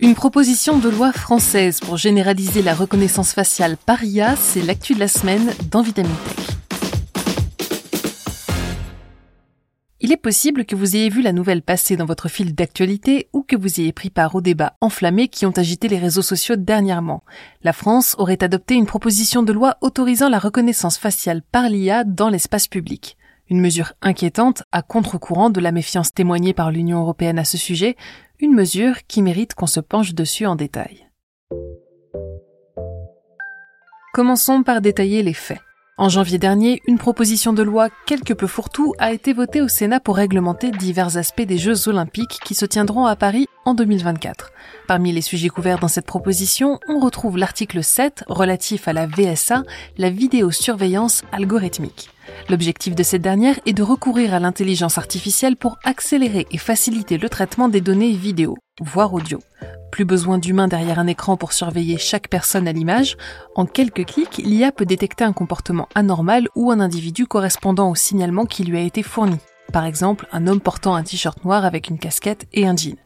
[0.00, 5.00] Une proposition de loi française pour généraliser la reconnaissance faciale par IA, c'est l'actu de
[5.00, 6.14] la semaine dans Vitamine.
[9.98, 13.42] Il est possible que vous ayez vu la nouvelle passer dans votre fil d'actualité ou
[13.42, 17.24] que vous ayez pris part aux débats enflammés qui ont agité les réseaux sociaux dernièrement.
[17.64, 22.28] La France aurait adopté une proposition de loi autorisant la reconnaissance faciale par l'IA dans
[22.28, 23.16] l'espace public.
[23.50, 27.96] Une mesure inquiétante à contre-courant de la méfiance témoignée par l'Union européenne à ce sujet,
[28.40, 31.08] une mesure qui mérite qu'on se penche dessus en détail.
[34.14, 35.60] Commençons par détailler les faits.
[35.96, 39.98] En janvier dernier, une proposition de loi quelque peu fourre-tout a été votée au Sénat
[39.98, 44.52] pour réglementer divers aspects des Jeux olympiques qui se tiendront à Paris en 2024.
[44.86, 49.64] Parmi les sujets couverts dans cette proposition, on retrouve l'article 7 relatif à la VSA,
[49.96, 52.10] la vidéosurveillance algorithmique.
[52.48, 57.28] L'objectif de cette dernière est de recourir à l'intelligence artificielle pour accélérer et faciliter le
[57.28, 59.38] traitement des données vidéo, voire audio.
[59.90, 63.16] Plus besoin d'humains derrière un écran pour surveiller chaque personne à l'image.
[63.54, 68.44] En quelques clics, l'IA peut détecter un comportement anormal ou un individu correspondant au signalement
[68.44, 69.38] qui lui a été fourni.
[69.72, 72.96] Par exemple, un homme portant un t-shirt noir avec une casquette et un jean.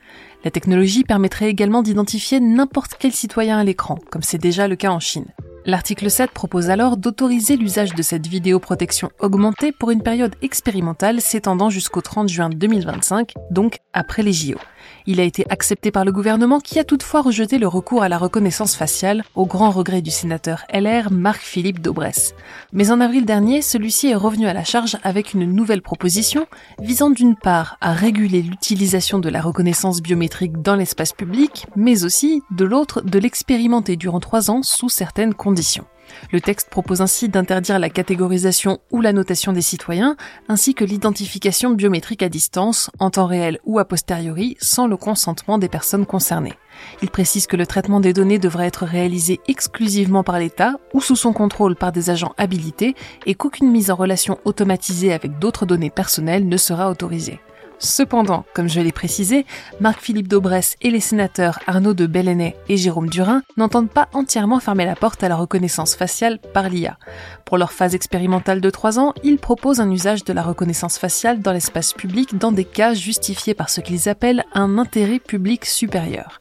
[0.44, 4.90] La technologie permettrait également d'identifier n'importe quel citoyen à l'écran, comme c'est déjà le cas
[4.90, 5.26] en Chine.
[5.64, 11.70] L'article 7 propose alors d'autoriser l'usage de cette vidéoprotection augmentée pour une période expérimentale s'étendant
[11.70, 14.58] jusqu'au 30 juin 2025, donc après les JO.
[15.06, 18.18] Il a été accepté par le gouvernement qui a toutefois rejeté le recours à la
[18.18, 22.34] reconnaissance faciale, au grand regret du sénateur LR Marc-Philippe Daubresse.
[22.72, 26.46] Mais en avril dernier, celui-ci est revenu à la charge avec une nouvelle proposition
[26.80, 32.42] visant d'une part à réguler l'utilisation de la reconnaissance biométrique dans l'espace public, mais aussi,
[32.50, 35.86] de l'autre, de l'expérimenter durant trois ans sous certaines conditions.
[36.30, 40.16] Le texte propose ainsi d'interdire la catégorisation ou la notation des citoyens,
[40.48, 45.58] ainsi que l'identification biométrique à distance, en temps réel ou a posteriori, sans le consentement
[45.58, 46.54] des personnes concernées.
[47.02, 51.16] Il précise que le traitement des données devrait être réalisé exclusivement par l'État ou sous
[51.16, 52.94] son contrôle par des agents habilités
[53.26, 57.40] et qu'aucune mise en relation automatisée avec d'autres données personnelles ne sera autorisée.
[57.84, 59.44] Cependant, comme je l'ai précisé,
[59.80, 64.84] Marc-Philippe Daubresse et les sénateurs Arnaud de Belenet et Jérôme Durin n'entendent pas entièrement fermer
[64.84, 66.96] la porte à la reconnaissance faciale par l'IA.
[67.44, 71.40] Pour leur phase expérimentale de 3 ans, ils proposent un usage de la reconnaissance faciale
[71.40, 76.38] dans l'espace public dans des cas justifiés par ce qu'ils appellent un intérêt public supérieur.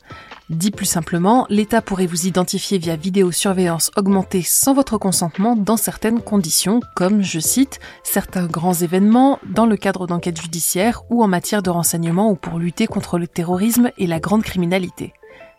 [0.52, 6.22] Dit plus simplement, l'État pourrait vous identifier via vidéosurveillance augmentée sans votre consentement dans certaines
[6.22, 11.64] conditions, comme, je cite, certains grands événements, dans le cadre d'enquêtes judiciaires ou en matière
[11.64, 15.14] de renseignement ou pour lutter contre le terrorisme et la grande criminalité.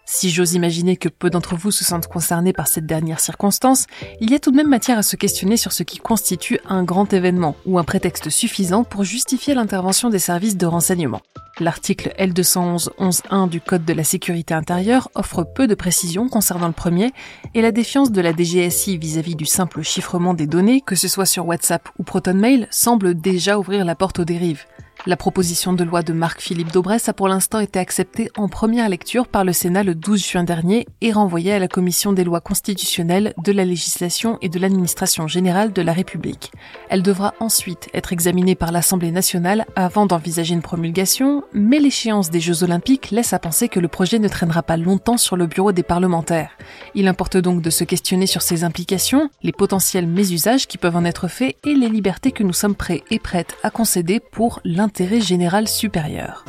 [0.05, 3.87] Si j'ose imaginer que peu d'entre vous se sentent concernés par cette dernière circonstance,
[4.21, 6.83] il y a tout de même matière à se questionner sur ce qui constitue un
[6.83, 11.21] grand événement ou un prétexte suffisant pour justifier l'intervention des services de renseignement.
[11.61, 17.13] L'article L211-11.1 du Code de la sécurité intérieure offre peu de précisions concernant le premier
[17.55, 21.27] et la défiance de la DGSI vis-à-vis du simple chiffrement des données, que ce soit
[21.27, 24.65] sur WhatsApp ou ProtonMail, semble déjà ouvrir la porte aux dérives.
[25.05, 29.27] La proposition de loi de Marc-Philippe Daubresse a pour l'instant été acceptée en première lecture
[29.27, 33.35] par le Sénat le 12 juin dernier et renvoyée à la Commission des lois constitutionnelles,
[33.43, 36.53] de la législation et de l'administration générale de la République.
[36.89, 42.39] Elle devra ensuite être examinée par l'Assemblée nationale avant d'envisager une promulgation, mais l'échéance des
[42.39, 45.73] Jeux olympiques laisse à penser que le projet ne traînera pas longtemps sur le bureau
[45.73, 46.57] des parlementaires.
[46.95, 51.05] Il importe donc de se questionner sur ses implications, les potentiels mésusages qui peuvent en
[51.05, 54.92] être faits et les libertés que nous sommes prêts et prêtes à concéder pour l'intérêt
[55.21, 56.45] général supérieur.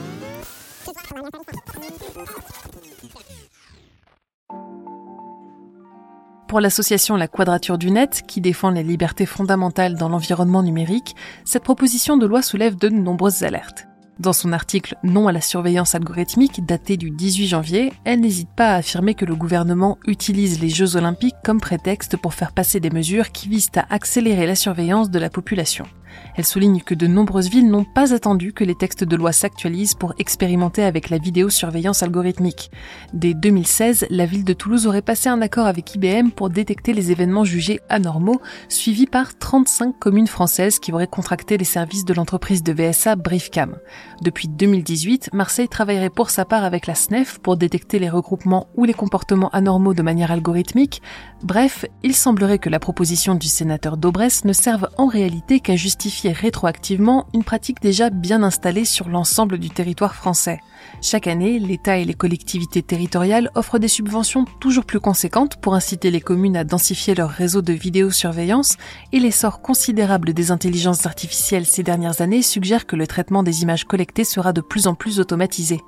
[6.48, 11.16] Pour l'association La Quadrature du Net, qui défend les libertés fondamentales dans l'environnement numérique,
[11.46, 13.88] cette proposition de loi soulève de nombreuses alertes.
[14.20, 18.74] Dans son article Non à la surveillance algorithmique daté du 18 janvier, elle n'hésite pas
[18.74, 22.92] à affirmer que le gouvernement utilise les Jeux olympiques comme prétexte pour faire passer des
[22.92, 25.86] mesures qui visent à accélérer la surveillance de la population.
[26.36, 29.94] Elle souligne que de nombreuses villes n'ont pas attendu que les textes de loi s'actualisent
[29.94, 32.72] pour expérimenter avec la vidéosurveillance algorithmique.
[33.14, 37.12] Dès 2016, la ville de Toulouse aurait passé un accord avec IBM pour détecter les
[37.12, 42.64] événements jugés anormaux, suivi par 35 communes françaises qui auraient contracté les services de l'entreprise
[42.64, 43.78] de VSA Briefcam.
[44.22, 48.86] Depuis 2018, Marseille travaillerait pour sa part avec la SNEF pour détecter les regroupements ou
[48.86, 51.02] les comportements anormaux de manière algorithmique.
[51.44, 56.03] Bref, il semblerait que la proposition du sénateur Daubresse ne serve en réalité qu'à justifier
[56.10, 60.60] rétroactivement une pratique déjà bien installée sur l'ensemble du territoire français.
[61.02, 66.12] Chaque année, l'État et les collectivités territoriales offrent des subventions toujours plus conséquentes pour inciter
[66.12, 68.78] les communes à densifier leur réseau de vidéosurveillance
[69.12, 73.86] et l'essor considérable des intelligences artificielles ces dernières années suggère que le traitement des images
[73.86, 75.82] collectées sera de plus en plus automatisé.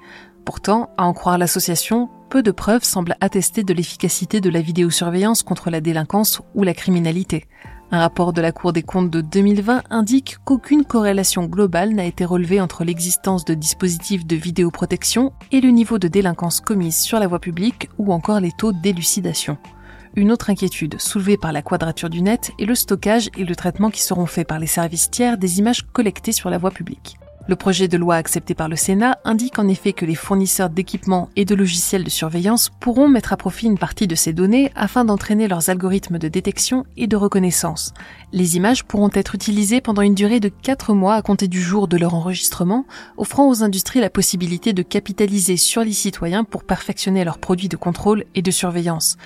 [0.46, 5.42] Pourtant, à en croire l'association, peu de preuves semblent attester de l'efficacité de la vidéosurveillance
[5.42, 7.48] contre la délinquance ou la criminalité.
[7.92, 12.26] Un rapport de la Cour des comptes de 2020 indique qu'aucune corrélation globale n'a été
[12.26, 17.28] relevée entre l'existence de dispositifs de vidéoprotection et le niveau de délinquance commise sur la
[17.28, 19.58] voie publique ou encore les taux d'élucidation.
[20.16, 23.92] Une autre inquiétude soulevée par la quadrature du net est le stockage et le traitement
[23.92, 27.18] qui seront faits par les services tiers des images collectées sur la voie publique.
[27.48, 31.30] Le projet de loi accepté par le Sénat indique en effet que les fournisseurs d'équipements
[31.36, 35.06] et de logiciels de surveillance pourront mettre à profit une partie de ces données afin
[35.06, 37.94] d'entraîner leurs algorithmes de détection et de reconnaissance.
[38.34, 41.88] Les images pourront être utilisées pendant une durée de 4 mois à compter du jour
[41.88, 47.24] de leur enregistrement, offrant aux industries la possibilité de capitaliser sur les citoyens pour perfectionner
[47.24, 49.18] leurs produits de contrôle et de surveillance.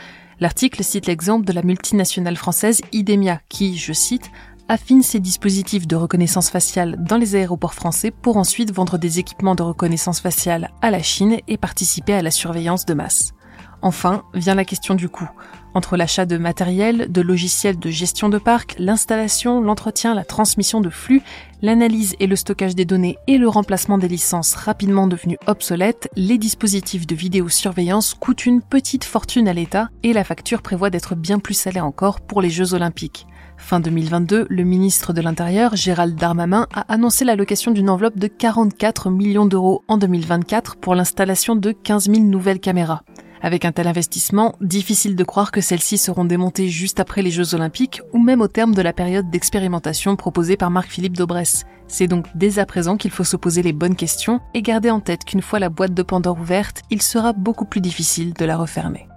[0.41, 4.29] L'article cite l'exemple de la multinationale française Idemia qui, je cite,
[4.69, 9.55] affine ses dispositifs de reconnaissance faciale dans les aéroports français pour ensuite vendre des équipements
[9.55, 13.33] de reconnaissance faciale à la Chine et participer à la surveillance de masse.
[13.81, 15.29] Enfin, vient la question du coût.
[15.73, 20.89] Entre l'achat de matériel, de logiciels de gestion de parc, l'installation, l'entretien, la transmission de
[20.89, 21.21] flux,
[21.61, 26.37] l'analyse et le stockage des données et le remplacement des licences rapidement devenues obsolètes, les
[26.37, 31.39] dispositifs de vidéosurveillance coûtent une petite fortune à l'État et la facture prévoit d'être bien
[31.39, 33.25] plus salée encore pour les Jeux Olympiques.
[33.59, 39.11] Fin 2022, le ministre de l'Intérieur, Gérald Darmanin, a annoncé l'allocation d'une enveloppe de 44
[39.11, 43.03] millions d'euros en 2024 pour l'installation de 15 000 nouvelles caméras.
[43.41, 47.53] Avec un tel investissement, difficile de croire que celles-ci seront démontées juste après les Jeux
[47.53, 51.65] Olympiques ou même au terme de la période d'expérimentation proposée par Marc-Philippe Daubresse.
[51.87, 54.99] C'est donc dès à présent qu'il faut se poser les bonnes questions et garder en
[54.99, 58.57] tête qu'une fois la boîte de Pandore ouverte, il sera beaucoup plus difficile de la
[58.57, 59.08] refermer.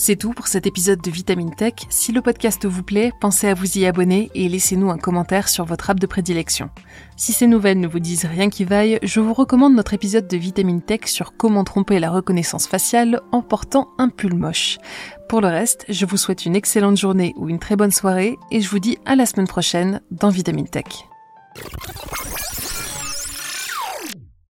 [0.00, 1.72] C'est tout pour cet épisode de Vitamine Tech.
[1.88, 5.64] Si le podcast vous plaît, pensez à vous y abonner et laissez-nous un commentaire sur
[5.64, 6.70] votre app de prédilection.
[7.16, 10.36] Si ces nouvelles ne vous disent rien qui vaille, je vous recommande notre épisode de
[10.36, 14.78] Vitamine Tech sur comment tromper la reconnaissance faciale en portant un pull moche.
[15.28, 18.60] Pour le reste, je vous souhaite une excellente journée ou une très bonne soirée et
[18.60, 21.08] je vous dis à la semaine prochaine dans Vitamine Tech.